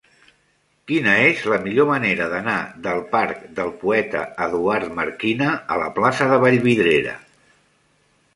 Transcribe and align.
Quina 0.91 1.11
és 1.25 1.43
la 1.51 1.59
millor 1.65 1.87
manera 1.89 2.29
d'anar 2.31 2.55
del 2.87 3.03
parc 3.11 3.43
del 3.59 3.69
Poeta 3.83 4.25
Eduard 4.47 4.89
Marquina 5.03 5.51
a 5.77 5.79
la 5.83 5.93
plaça 6.01 6.31
de 6.35 6.43
Vallvidrera? 6.47 7.17